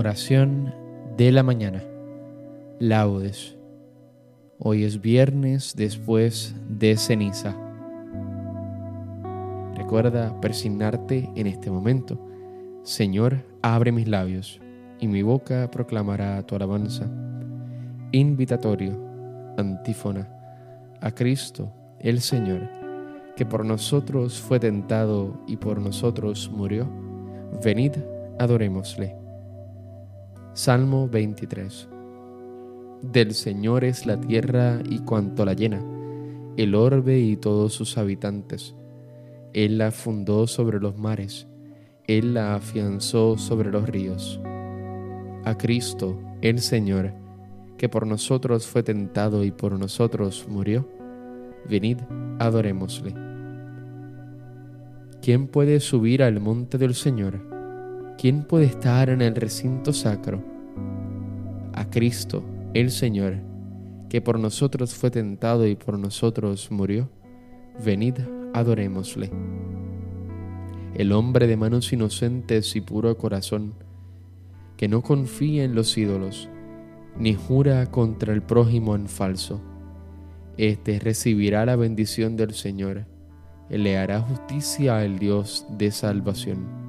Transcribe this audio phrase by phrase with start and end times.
[0.00, 0.74] Oración
[1.18, 1.82] de la mañana.
[2.78, 3.58] Laudes.
[4.58, 7.54] Hoy es viernes después de ceniza.
[9.74, 12.18] Recuerda persignarte en este momento.
[12.82, 14.58] Señor, abre mis labios
[15.00, 17.04] y mi boca proclamará tu alabanza.
[18.10, 18.98] Invitatorio,
[19.58, 20.30] antífona,
[21.02, 22.70] a Cristo, el Señor,
[23.36, 26.88] que por nosotros fue tentado y por nosotros murió.
[27.62, 27.96] Venid,
[28.38, 29.19] adorémosle.
[30.52, 31.88] Salmo 23.
[33.02, 35.80] Del Señor es la tierra y cuanto la llena,
[36.56, 38.74] el orbe y todos sus habitantes.
[39.52, 41.46] Él la fundó sobre los mares,
[42.08, 44.40] Él la afianzó sobre los ríos.
[45.44, 47.12] A Cristo, el Señor,
[47.78, 50.88] que por nosotros fue tentado y por nosotros murió,
[51.68, 51.98] venid,
[52.40, 53.14] adorémosle.
[55.22, 57.59] ¿Quién puede subir al monte del Señor?
[58.20, 60.44] ¿Quién puede estar en el recinto sacro?
[61.72, 63.36] A Cristo, el Señor,
[64.10, 67.08] que por nosotros fue tentado y por nosotros murió,
[67.82, 68.16] venid,
[68.52, 69.30] adorémosle.
[70.94, 73.72] El hombre de manos inocentes y puro corazón,
[74.76, 76.50] que no confía en los ídolos,
[77.18, 79.62] ni jura contra el prójimo en falso,
[80.58, 83.06] éste recibirá la bendición del Señor,
[83.70, 86.79] le hará justicia al Dios de salvación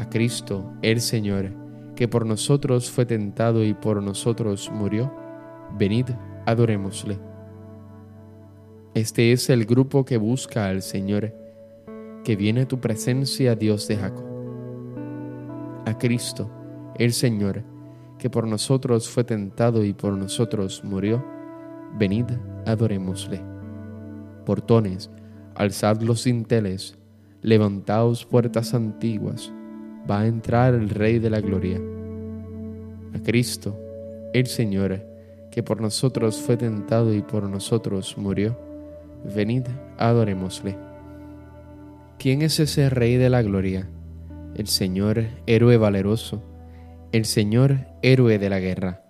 [0.00, 1.52] a Cristo, el Señor,
[1.94, 5.12] que por nosotros fue tentado y por nosotros murió,
[5.78, 6.06] venid,
[6.46, 7.18] adorémosle.
[8.94, 11.34] Este es el grupo que busca al Señor,
[12.24, 14.24] que viene a tu presencia, Dios de Jacob.
[15.84, 16.50] A Cristo,
[16.96, 17.62] el Señor,
[18.18, 21.22] que por nosotros fue tentado y por nosotros murió,
[21.98, 22.24] venid,
[22.64, 23.42] adorémosle.
[24.46, 25.10] Portones,
[25.54, 26.96] alzad los dinteles,
[27.42, 29.52] levantaos puertas antiguas,
[30.10, 31.80] va a entrar el Rey de la Gloria.
[33.14, 33.78] A Cristo,
[34.32, 35.02] el Señor,
[35.50, 38.58] que por nosotros fue tentado y por nosotros murió,
[39.34, 39.66] venid,
[39.98, 40.76] adorémosle.
[42.18, 43.88] ¿Quién es ese Rey de la Gloria?
[44.54, 46.42] El Señor, héroe valeroso,
[47.12, 49.02] el Señor, héroe de la guerra.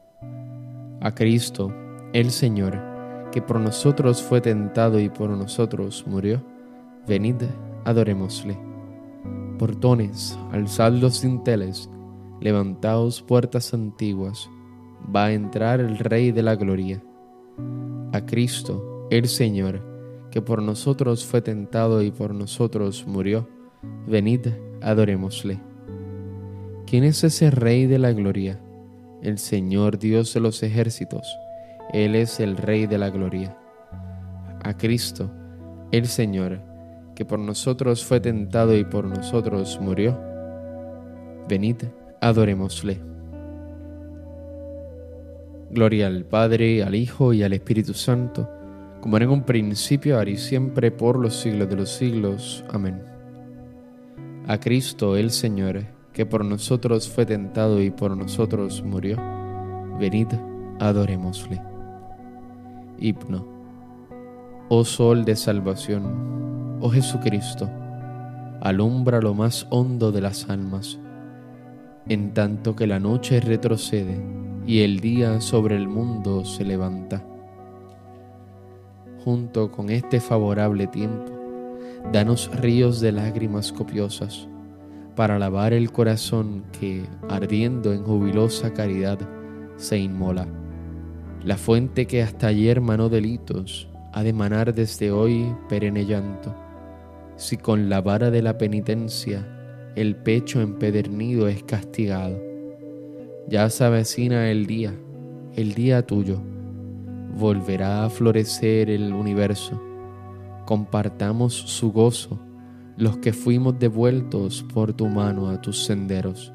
[1.00, 1.72] A Cristo,
[2.12, 2.78] el Señor,
[3.32, 6.42] que por nosotros fue tentado y por nosotros murió,
[7.06, 7.36] venid,
[7.84, 8.69] adorémosle
[9.60, 11.91] portones, alzad los dinteles,
[12.41, 14.48] levantaos puertas antiguas,
[15.15, 17.04] va a entrar el Rey de la Gloria.
[18.15, 19.84] A Cristo, el Señor,
[20.31, 23.50] que por nosotros fue tentado y por nosotros murió,
[24.06, 24.47] venid,
[24.81, 25.60] adorémosle.
[26.87, 28.59] ¿Quién es ese Rey de la Gloria?
[29.21, 31.37] El Señor Dios de los ejércitos,
[31.92, 33.59] Él es el Rey de la Gloria.
[34.65, 35.31] A Cristo,
[35.92, 36.69] el Señor,
[37.20, 40.19] que por nosotros fue tentado y por nosotros murió,
[41.47, 41.76] venid,
[42.19, 42.98] adorémosle.
[45.70, 48.48] Gloria al Padre, al Hijo y al Espíritu Santo,
[49.03, 52.64] como en un principio, ahora y siempre, por los siglos de los siglos.
[52.70, 53.03] Amén.
[54.47, 59.19] A Cristo el Señor, que por nosotros fue tentado y por nosotros murió,
[59.98, 60.28] venid,
[60.78, 61.60] adorémosle.
[62.98, 63.59] Hipno.
[64.72, 67.69] Oh Sol de Salvación, oh Jesucristo,
[68.60, 70.97] alumbra lo más hondo de las almas,
[72.06, 74.22] en tanto que la noche retrocede
[74.69, 77.26] y el día sobre el mundo se levanta.
[79.25, 81.32] Junto con este favorable tiempo,
[82.12, 84.47] danos ríos de lágrimas copiosas
[85.16, 89.19] para lavar el corazón que, ardiendo en jubilosa caridad,
[89.75, 90.47] se inmola.
[91.42, 96.54] La fuente que hasta ayer manó delitos ha de manar desde hoy perenne llanto
[97.41, 99.47] si con la vara de la penitencia
[99.97, 102.38] el pecho empedernido es castigado.
[103.48, 104.94] Ya se avecina el día,
[105.56, 106.38] el día tuyo.
[107.39, 109.83] Volverá a florecer el universo.
[110.66, 112.39] Compartamos su gozo
[112.98, 116.53] los que fuimos devueltos por tu mano a tus senderos.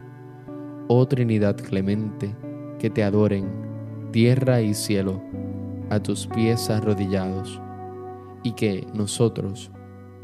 [0.87, 2.35] Oh Trinidad clemente,
[2.77, 3.49] que te adoren
[4.11, 5.23] tierra y cielo
[5.89, 7.61] a tus pies arrodillados,
[8.43, 9.71] y que nosotros,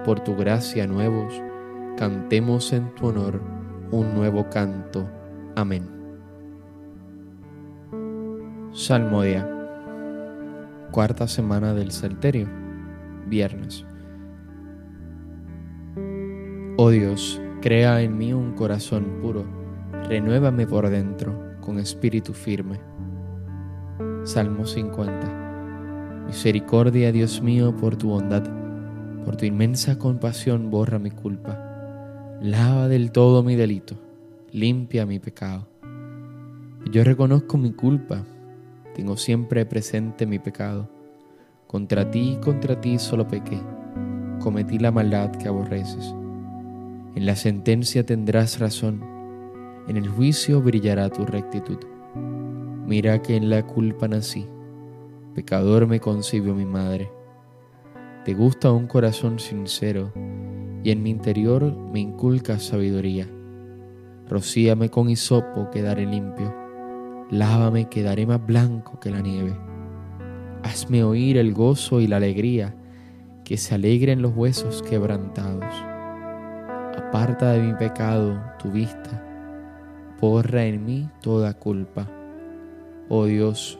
[0.06, 1.34] por tu gracia nuevos,
[1.98, 3.42] cantemos en tu honor
[3.92, 5.10] un nuevo canto.
[5.56, 5.88] Amén.
[8.72, 9.48] Salmodia.
[10.92, 12.48] Cuarta semana del Salterio.
[13.28, 13.86] Viernes.
[16.78, 19.46] Oh Dios, crea en mí un corazón puro,
[20.10, 22.80] renuévame por dentro con espíritu firme.
[24.24, 25.50] Salmo 50.
[26.31, 28.44] Misericordia, Dios mío, por tu bondad
[29.25, 31.60] por tu inmensa compasión borra mi culpa,
[32.42, 33.95] lava del todo mi delito,
[34.51, 35.68] limpia mi pecado.
[36.89, 38.24] Yo reconozco mi culpa,
[38.95, 40.89] tengo siempre presente mi pecado.
[41.68, 43.62] Contra ti y contra ti solo pequé,
[44.39, 46.16] cometí la maldad que aborreces.
[47.13, 49.04] En la sentencia tendrás razón,
[49.88, 51.80] en el juicio brillará tu rectitud.
[52.88, 54.48] Mira que en la culpa nací,
[55.33, 57.12] pecador me concibió mi madre.
[58.25, 60.12] Te gusta un corazón sincero,
[60.83, 63.28] y en mi interior me inculcas sabiduría.
[64.30, 66.62] Rocíame con hisopo, quedaré limpio
[67.31, 69.57] Lávame, quedaré más blanco que la nieve.
[70.63, 72.75] Hazme oír el gozo y la alegría,
[73.45, 75.74] que se alegren los huesos quebrantados.
[76.98, 79.25] Aparta de mi pecado tu vista,
[80.19, 82.06] borra en mí toda culpa.
[83.07, 83.80] Oh Dios,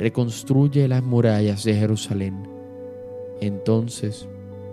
[0.00, 2.48] reconstruye las murallas de Jerusalén.
[3.42, 4.26] Entonces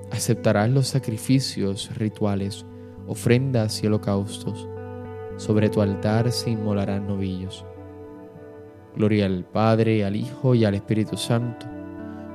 [0.09, 2.65] aceptarás los sacrificios rituales,
[3.07, 4.69] ofrendas y holocaustos.
[5.35, 7.65] Sobre tu altar se inmolarán novillos.
[8.95, 11.65] Gloria al Padre, al Hijo y al Espíritu Santo,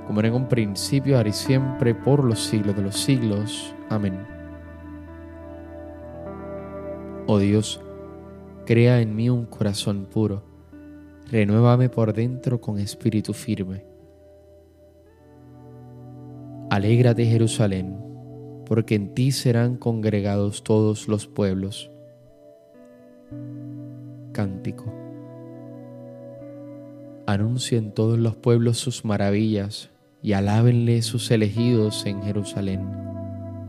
[0.06, 3.74] como era en un principio, ahora y siempre, por los siglos de los siglos.
[3.88, 4.20] Amén.
[7.26, 7.80] Oh Dios,
[8.66, 10.51] crea en mí un corazón puro,
[11.32, 13.86] renuévame por dentro con espíritu firme.
[16.68, 17.96] Alégrate Jerusalén,
[18.66, 21.90] porque en ti serán congregados todos los pueblos.
[24.32, 24.92] Cántico.
[27.26, 29.88] Anuncien todos los pueblos sus maravillas
[30.20, 32.86] y alábenle sus elegidos en Jerusalén,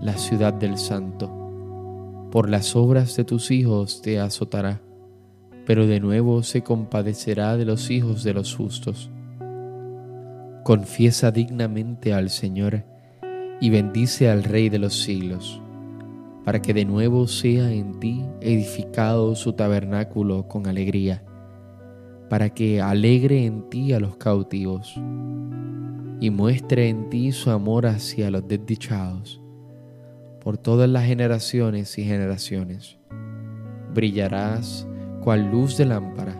[0.01, 1.31] la ciudad del Santo.
[2.29, 4.81] Por las obras de tus hijos te azotará,
[5.65, 9.11] pero de nuevo se compadecerá de los hijos de los justos.
[10.63, 12.83] Confiesa dignamente al Señor
[13.59, 15.61] y bendice al Rey de los siglos,
[16.43, 21.23] para que de nuevo sea en ti edificado su tabernáculo con alegría
[22.33, 24.95] para que alegre en ti a los cautivos
[26.19, 29.39] y muestre en ti su amor hacia los desdichados
[30.41, 32.97] por todas las generaciones y generaciones.
[33.93, 34.87] Brillarás
[35.23, 36.35] cual luz de lámpara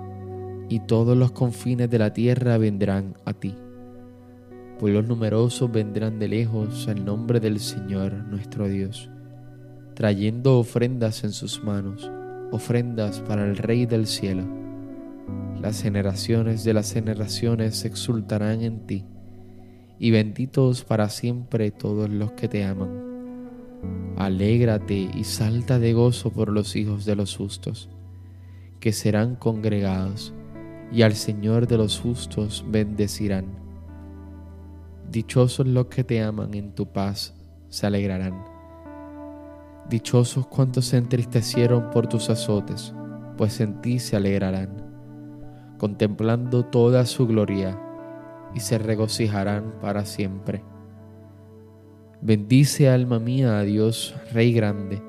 [0.70, 3.56] y todos los confines de la tierra vendrán a ti.
[4.80, 9.10] Pueblos numerosos vendrán de lejos al nombre del Señor nuestro Dios,
[9.94, 12.12] trayendo ofrendas en sus manos,
[12.52, 14.64] ofrendas para el Rey del cielo
[15.64, 19.06] las generaciones de las generaciones exultarán en ti,
[19.98, 22.90] y benditos para siempre todos los que te aman.
[24.18, 27.90] Alégrate y salta de gozo por los hijos de los justos,
[28.84, 30.34] que serán congregados,
[30.92, 33.46] y al Señor de los justos bendecirán.
[35.10, 37.34] Dichosos los que te aman en tu paz
[37.70, 38.44] se alegrarán.
[39.90, 42.94] Dichosos cuantos se entristecieron por tus azotes,
[43.38, 44.84] pues en ti se alegrarán
[45.78, 47.80] contemplando toda su gloria,
[48.54, 50.62] y se regocijarán para siempre.
[52.22, 55.02] Bendice alma mía a Dios, Rey grande,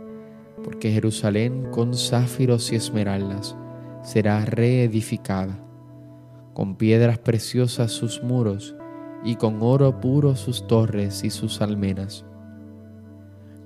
[0.62, 3.56] porque Jerusalén con záfiros y esmeraldas
[4.04, 5.58] será reedificada,
[6.52, 8.76] con piedras preciosas sus muros
[9.24, 12.24] y con oro puro sus torres y sus almenas.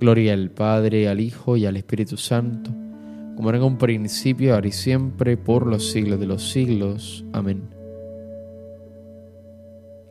[0.00, 2.73] Gloria al Padre, al Hijo y al Espíritu Santo
[3.38, 7.25] como era en un principio, ahora y siempre, por los siglos de los siglos.
[7.33, 7.68] Amén.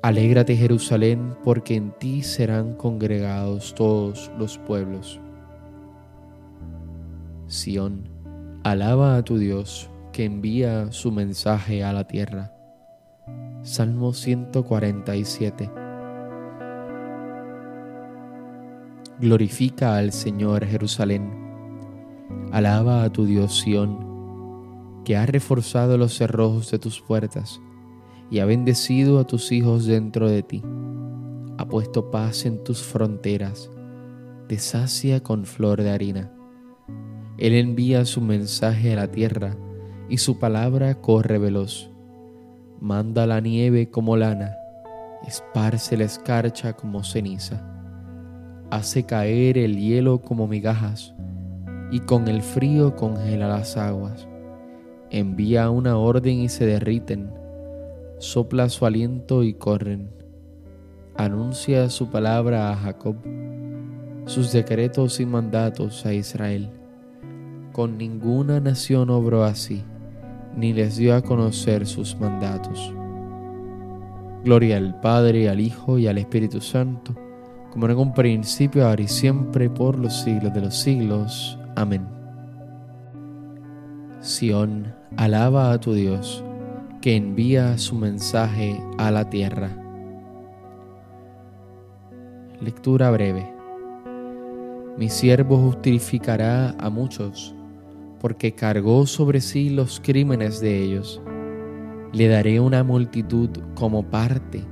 [0.01, 5.19] Alégrate Jerusalén, porque en ti serán congregados todos los pueblos.
[7.47, 8.07] Sión,
[8.63, 9.89] alaba a tu Dios,
[10.25, 12.53] envía su mensaje a la tierra.
[13.61, 15.69] Salmo 147.
[19.19, 21.47] Glorifica al Señor Jerusalén
[22.51, 27.59] Alaba a tu Dios Sión, que ha reforzado los cerrojos de tus puertas
[28.31, 30.63] y ha bendecido a tus hijos dentro de ti.
[31.57, 33.69] Ha puesto paz en tus fronteras,
[34.47, 36.31] te sacia con flor de harina.
[37.37, 39.57] Él envía su mensaje a la tierra
[40.09, 41.89] y su palabra corre veloz.
[42.79, 44.55] Manda la nieve como lana,
[45.25, 47.63] esparce la escarcha como ceniza.
[48.69, 51.13] Hace caer el hielo como migajas
[51.91, 54.27] y con el frío congela las aguas.
[55.09, 57.31] Envía una orden y se derriten
[58.19, 60.09] sopla su aliento y corren.
[61.15, 63.15] Anuncia su palabra a Jacob,
[64.25, 66.69] sus decretos y mandatos a Israel.
[67.73, 69.83] Con ninguna nación obró así,
[70.57, 72.93] ni les dio a conocer sus mandatos.
[74.43, 77.13] Gloria al Padre, al Hijo y al Espíritu Santo,
[77.71, 81.59] como en un principio, ahora y siempre, por los siglos de los siglos.
[81.75, 82.07] Amén.
[84.19, 86.43] Sión, alaba a tu Dios
[87.01, 89.69] que envía su mensaje a la tierra.
[92.59, 93.53] Lectura breve.
[94.97, 97.53] Mi siervo justificará a muchos,
[98.19, 101.21] porque cargó sobre sí los crímenes de ellos.
[102.13, 104.63] Le daré una multitud como parte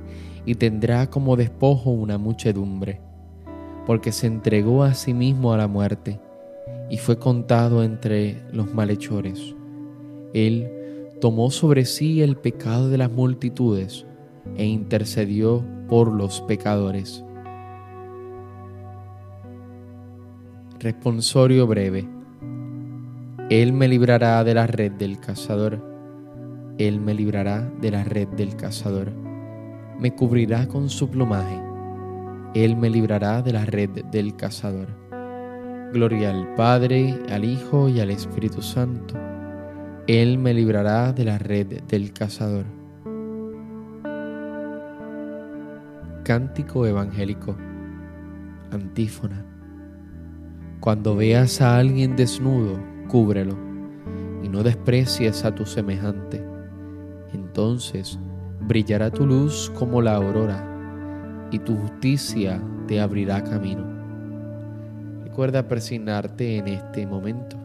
[0.44, 3.00] y tendrá como despojo una muchedumbre,
[3.86, 6.20] porque se entregó a sí mismo a la muerte
[6.90, 9.54] y fue contado entre los malhechores.
[10.32, 10.70] Él
[11.20, 14.06] tomó sobre sí el pecado de las multitudes
[14.56, 17.24] e intercedió por los pecadores.
[20.78, 22.15] Responsorio breve.
[23.50, 25.82] Él me librará de la red del cazador.
[26.78, 29.12] Él me librará de la red del cazador.
[29.98, 31.60] Me cubrirá con su plumaje.
[32.54, 34.88] Él me librará de la red del cazador.
[35.92, 39.14] Gloria al Padre, al Hijo y al Espíritu Santo
[40.06, 42.64] él me librará de la red del cazador.
[46.22, 47.56] Cántico evangélico.
[48.70, 49.44] Antífona.
[50.78, 53.56] Cuando veas a alguien desnudo, cúbrelo
[54.42, 56.44] y no desprecies a tu semejante.
[57.32, 58.18] Entonces
[58.60, 63.84] brillará tu luz como la aurora y tu justicia te abrirá camino.
[65.24, 67.56] Recuerda persignarte en este momento.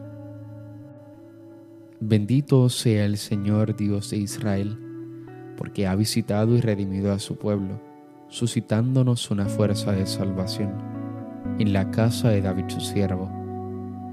[2.00, 4.78] Bendito sea el Señor Dios de Israel,
[5.56, 7.80] porque ha visitado y redimido a su pueblo,
[8.28, 10.72] suscitándonos una fuerza de salvación
[11.58, 13.30] en la casa de David su siervo,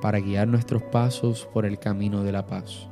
[0.00, 2.88] para guiar nuestros pasos por el camino de la paz.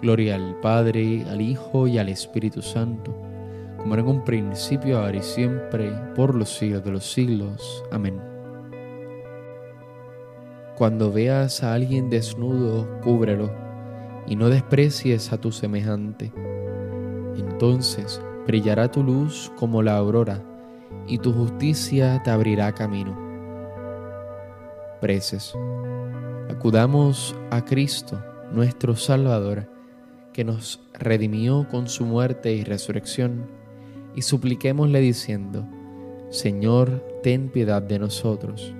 [0.00, 3.16] Gloria al Padre, al Hijo y al Espíritu Santo,
[3.78, 7.84] como en un principio, ahora y siempre, por los siglos de los siglos.
[7.90, 8.20] Amén.
[10.76, 13.50] Cuando veas a alguien desnudo, cúbrelo
[14.26, 16.32] y no desprecies a tu semejante.
[17.36, 20.42] Entonces brillará tu luz como la aurora,
[21.06, 23.16] y tu justicia te abrirá camino.
[25.00, 25.54] Preces.
[26.50, 28.22] Acudamos a Cristo,
[28.52, 29.68] nuestro Salvador,
[30.32, 33.46] que nos redimió con su muerte y resurrección,
[34.14, 35.66] y supliquémosle diciendo,
[36.30, 38.74] Señor, ten piedad de nosotros.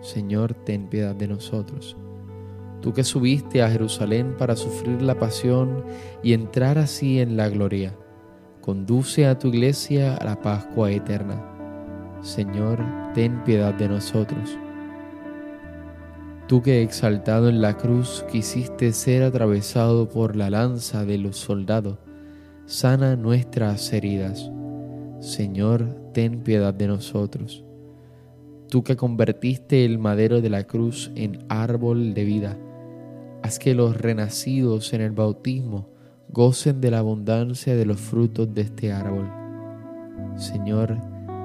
[0.00, 1.96] Señor, ten piedad de nosotros
[2.80, 5.84] tú que subiste a Jerusalén para sufrir la pasión
[6.22, 7.94] y entrar así en la gloria,
[8.60, 11.42] conduce a tu iglesia a la Pascua eterna.
[12.22, 12.78] Señor,
[13.14, 14.56] ten piedad de nosotros.
[16.48, 21.98] Tú que exaltado en la cruz quisiste ser atravesado por la lanza de los soldados,
[22.64, 24.50] sana nuestras heridas.
[25.20, 27.64] Señor, ten piedad de nosotros.
[28.70, 32.58] Tú que convertiste el madero de la cruz en árbol de vida,
[33.42, 35.88] Haz que los renacidos en el bautismo
[36.30, 39.30] gocen de la abundancia de los frutos de este árbol.
[40.36, 40.98] Señor,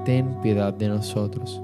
[0.04, 1.62] ten piedad de nosotros.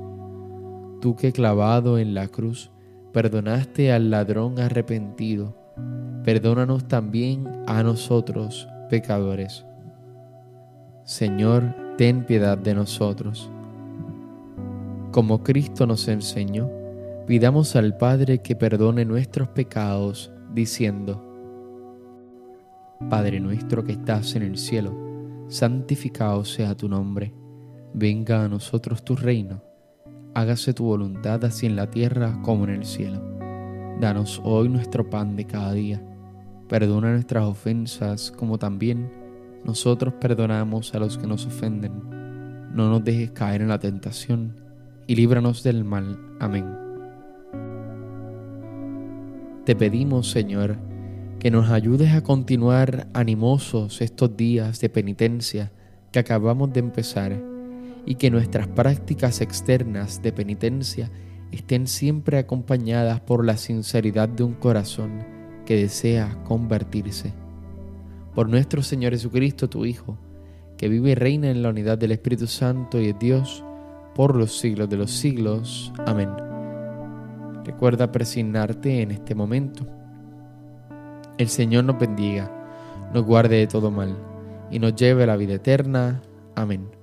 [1.00, 2.70] Tú que clavado en la cruz
[3.12, 5.56] perdonaste al ladrón arrepentido,
[6.24, 9.64] perdónanos también a nosotros, pecadores.
[11.04, 13.50] Señor, ten piedad de nosotros.
[15.10, 16.70] Como Cristo nos enseñó,
[17.26, 21.26] pidamos al Padre que perdone nuestros pecados, diciendo,
[23.08, 24.94] Padre nuestro que estás en el cielo,
[25.48, 27.34] santificado sea tu nombre,
[27.92, 29.62] venga a nosotros tu reino,
[30.34, 33.20] hágase tu voluntad así en la tierra como en el cielo.
[34.00, 36.02] Danos hoy nuestro pan de cada día,
[36.68, 39.10] perdona nuestras ofensas como también
[39.64, 41.92] nosotros perdonamos a los que nos ofenden.
[42.74, 44.56] No nos dejes caer en la tentación
[45.06, 46.18] y líbranos del mal.
[46.38, 46.66] Amén.
[49.64, 50.78] Te pedimos, Señor,
[51.38, 55.72] que nos ayudes a continuar animosos estos días de penitencia
[56.12, 57.49] que acabamos de empezar
[58.06, 61.10] y que nuestras prácticas externas de penitencia
[61.52, 65.24] estén siempre acompañadas por la sinceridad de un corazón
[65.66, 67.32] que desea convertirse.
[68.34, 70.18] Por nuestro Señor Jesucristo, tu Hijo,
[70.76, 73.64] que vive y reina en la unidad del Espíritu Santo y es Dios
[74.14, 75.92] por los siglos de los siglos.
[76.06, 76.30] Amén.
[77.64, 79.86] Recuerda presignarte en este momento
[81.40, 82.50] el Señor nos bendiga,
[83.14, 84.14] nos guarde de todo mal
[84.70, 86.20] y nos lleve a la vida eterna.
[86.54, 86.99] Amén.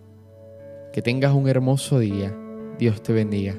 [0.98, 2.36] Que tengas un hermoso día.
[2.80, 3.56] Dios te bendiga.